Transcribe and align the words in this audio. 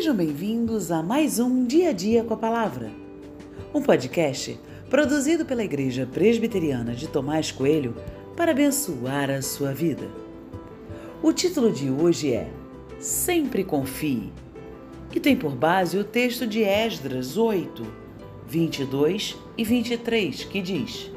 Sejam 0.00 0.16
bem-vindos 0.16 0.90
a 0.90 1.02
mais 1.02 1.38
um 1.38 1.66
Dia 1.66 1.90
a 1.90 1.92
Dia 1.92 2.24
com 2.24 2.32
a 2.32 2.36
Palavra, 2.38 2.90
um 3.74 3.82
podcast 3.82 4.58
produzido 4.88 5.44
pela 5.44 5.62
Igreja 5.62 6.08
Presbiteriana 6.10 6.94
de 6.94 7.06
Tomás 7.06 7.52
Coelho 7.52 7.94
para 8.34 8.52
abençoar 8.52 9.28
a 9.28 9.42
sua 9.42 9.74
vida. 9.74 10.08
O 11.22 11.34
título 11.34 11.70
de 11.70 11.90
hoje 11.90 12.32
é 12.32 12.50
Sempre 12.98 13.62
Confie 13.62 14.32
e 15.14 15.20
tem 15.20 15.36
por 15.36 15.54
base 15.54 15.98
o 15.98 16.04
texto 16.04 16.46
de 16.46 16.62
Esdras 16.62 17.36
8, 17.36 17.86
22 18.48 19.36
e 19.58 19.64
23, 19.64 20.44
que 20.44 20.62
diz: 20.62 21.12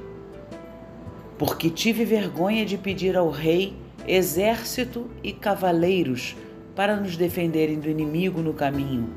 Porque 1.38 1.70
tive 1.70 2.04
vergonha 2.04 2.66
de 2.66 2.78
pedir 2.78 3.16
ao 3.16 3.30
rei 3.30 3.74
exército 4.06 5.10
e 5.24 5.32
cavaleiros 5.32 6.36
para 6.76 6.96
nos 6.96 7.16
defenderem 7.16 7.80
do 7.80 7.90
inimigo 7.90 8.42
no 8.42 8.54
caminho, 8.54 9.10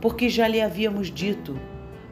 porque 0.00 0.28
já 0.28 0.48
lhe 0.48 0.60
havíamos 0.60 1.08
dito: 1.08 1.58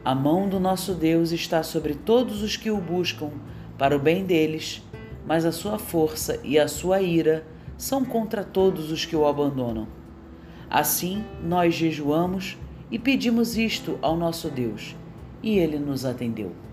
a 0.03 0.15
mão 0.15 0.47
do 0.47 0.59
nosso 0.59 0.93
Deus 0.93 1.31
está 1.31 1.63
sobre 1.63 1.93
todos 1.93 2.41
os 2.41 2.55
que 2.55 2.71
o 2.71 2.77
buscam, 2.77 3.31
para 3.77 3.95
o 3.95 3.99
bem 3.99 4.23
deles, 4.23 4.81
mas 5.25 5.45
a 5.45 5.51
sua 5.51 5.77
força 5.77 6.39
e 6.43 6.57
a 6.57 6.67
sua 6.67 7.01
ira 7.01 7.45
são 7.77 8.03
contra 8.03 8.43
todos 8.43 8.91
os 8.91 9.05
que 9.05 9.15
o 9.15 9.27
abandonam. 9.27 9.87
Assim, 10.69 11.23
nós 11.43 11.75
jejuamos 11.75 12.57
e 12.89 12.97
pedimos 12.97 13.57
isto 13.57 13.99
ao 14.01 14.15
nosso 14.15 14.49
Deus, 14.49 14.95
e 15.43 15.57
ele 15.59 15.77
nos 15.77 16.05
atendeu. 16.05 16.66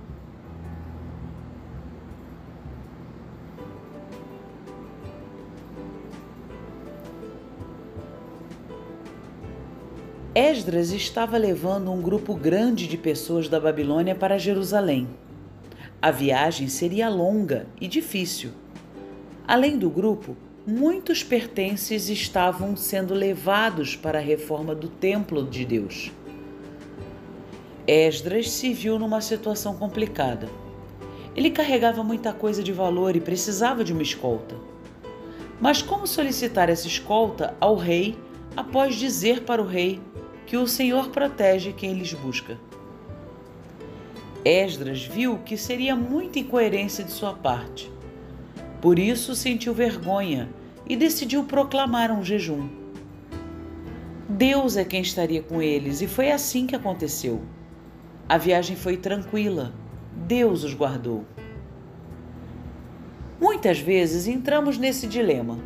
Esdras 10.36 10.90
estava 10.90 11.38
levando 11.38 11.92
um 11.92 12.02
grupo 12.02 12.34
grande 12.34 12.88
de 12.88 12.98
pessoas 12.98 13.48
da 13.48 13.60
Babilônia 13.60 14.16
para 14.16 14.36
Jerusalém. 14.36 15.06
A 16.02 16.10
viagem 16.10 16.66
seria 16.66 17.08
longa 17.08 17.68
e 17.80 17.86
difícil. 17.86 18.50
Além 19.46 19.78
do 19.78 19.88
grupo, 19.88 20.36
muitos 20.66 21.22
pertences 21.22 22.08
estavam 22.08 22.76
sendo 22.76 23.14
levados 23.14 23.94
para 23.94 24.18
a 24.18 24.20
reforma 24.20 24.74
do 24.74 24.88
templo 24.88 25.46
de 25.46 25.64
Deus. 25.64 26.10
Esdras 27.86 28.50
se 28.50 28.72
viu 28.72 28.98
numa 28.98 29.20
situação 29.20 29.76
complicada. 29.76 30.48
Ele 31.36 31.50
carregava 31.50 32.02
muita 32.02 32.32
coisa 32.32 32.60
de 32.60 32.72
valor 32.72 33.14
e 33.14 33.20
precisava 33.20 33.84
de 33.84 33.92
uma 33.92 34.02
escolta. 34.02 34.56
Mas 35.60 35.80
como 35.80 36.08
solicitar 36.08 36.68
essa 36.68 36.88
escolta 36.88 37.54
ao 37.60 37.76
rei 37.76 38.18
após 38.56 38.96
dizer 38.96 39.42
para 39.42 39.62
o 39.62 39.66
rei 39.66 40.00
que 40.46 40.56
o 40.56 40.66
Senhor 40.66 41.10
protege 41.10 41.72
quem 41.72 41.94
lhes 41.94 42.12
busca. 42.12 42.58
Esdras 44.44 45.02
viu 45.02 45.38
que 45.38 45.56
seria 45.56 45.96
muita 45.96 46.38
incoerência 46.38 47.02
de 47.02 47.10
sua 47.10 47.32
parte. 47.32 47.90
Por 48.80 48.98
isso 48.98 49.34
sentiu 49.34 49.72
vergonha 49.72 50.50
e 50.86 50.96
decidiu 50.96 51.44
proclamar 51.44 52.10
um 52.10 52.22
jejum. 52.22 52.68
Deus 54.28 54.76
é 54.76 54.84
quem 54.84 55.00
estaria 55.00 55.42
com 55.42 55.62
eles 55.62 56.02
e 56.02 56.06
foi 56.06 56.30
assim 56.30 56.66
que 56.66 56.76
aconteceu. 56.76 57.42
A 58.28 58.36
viagem 58.36 58.76
foi 58.76 58.96
tranquila, 58.96 59.72
Deus 60.14 60.64
os 60.64 60.74
guardou. 60.74 61.24
Muitas 63.40 63.78
vezes 63.78 64.26
entramos 64.26 64.78
nesse 64.78 65.06
dilema. 65.06 65.58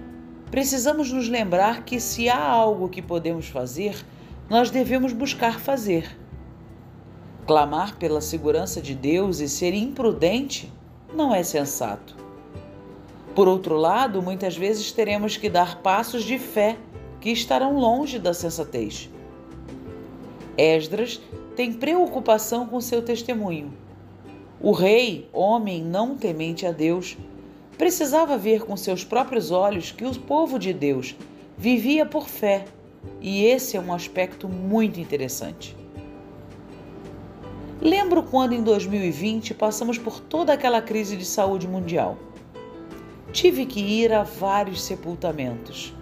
Precisamos 0.51 1.12
nos 1.12 1.29
lembrar 1.29 1.84
que 1.84 2.01
se 2.01 2.29
há 2.29 2.43
algo 2.43 2.89
que 2.89 3.03
podemos 3.03 3.47
fazer, 3.47 3.97
nós 4.48 4.70
devemos 4.70 5.12
buscar 5.12 5.60
fazer. 5.60 6.16
Clamar 7.47 7.97
pela 7.97 8.20
segurança 8.20 8.81
de 8.81 8.94
Deus 8.94 9.41
e 9.41 9.48
ser 9.48 9.75
imprudente 9.75 10.72
não 11.14 11.34
é 11.34 11.42
sensato. 11.42 12.16
Por 13.34 13.47
outro 13.47 13.76
lado, 13.76 14.22
muitas 14.22 14.56
vezes 14.56 14.91
teremos 14.91 15.37
que 15.37 15.50
dar 15.50 15.82
passos 15.82 16.25
de 16.25 16.38
fé 16.38 16.78
que 17.20 17.31
estarão 17.31 17.78
longe 17.78 18.19
da 18.19 18.32
sensatez. 18.32 19.10
Esdras 20.56 21.20
tem 21.54 21.72
preocupação 21.72 22.66
com 22.66 22.81
seu 22.81 23.03
testemunho. 23.03 23.72
O 24.60 24.72
rei, 24.72 25.28
homem 25.32 25.84
não 25.84 26.16
temente 26.16 26.66
a 26.66 26.72
Deus, 26.72 27.16
precisava 27.76 28.37
ver 28.37 28.64
com 28.64 28.76
seus 28.76 29.04
próprios 29.04 29.50
olhos 29.50 29.92
que 29.92 30.04
o 30.04 30.19
povo 30.19 30.58
de 30.58 30.72
Deus 30.72 31.14
vivia 31.56 32.04
por 32.04 32.28
fé 32.28 32.64
e 33.20 33.44
esse 33.44 33.76
é 33.76 33.81
um 33.81 33.92
aspecto 33.92 34.48
muito 34.48 35.00
interessante. 35.00 35.76
Lembro 37.81 38.22
quando 38.25 38.54
em 38.54 38.62
2020 38.62 39.54
passamos 39.54 39.98
por 39.98 40.19
toda 40.20 40.53
aquela 40.53 40.82
crise 40.82 41.16
de 41.16 41.25
saúde 41.25 41.69
mundial. 41.69 42.19
Tive 43.32 43.66
que 43.66 43.81
ir 43.81 44.12
a 44.12 44.22
vários 44.22 44.82
sepultamentos. 44.82 45.94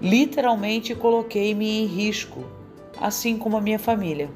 Literalmente 0.00 0.94
coloquei-me 0.94 1.82
em 1.82 1.86
risco, 1.86 2.44
assim 3.00 3.38
como 3.38 3.56
a 3.56 3.60
minha 3.60 3.78
família. 3.78 4.28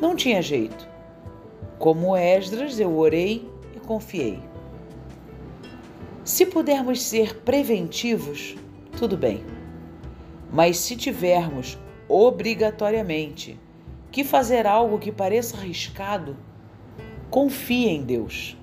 Não 0.00 0.14
tinha 0.14 0.42
jeito. 0.42 0.86
Como 1.78 2.16
Esdras, 2.16 2.78
eu 2.78 2.96
orei 2.96 3.48
e 3.74 3.80
confiei. 3.80 4.40
Se 6.22 6.44
pudermos 6.44 7.00
ser 7.02 7.36
preventivos, 7.40 8.54
tudo 8.98 9.16
bem. 9.16 9.42
Mas 10.52 10.78
se 10.78 10.96
tivermos 10.96 11.78
obrigatoriamente 12.08 13.58
que 14.10 14.24
fazer 14.24 14.66
algo 14.66 14.98
que 14.98 15.12
pareça 15.12 15.56
arriscado, 15.56 16.36
confie 17.30 17.88
em 17.88 18.02
Deus. 18.02 18.57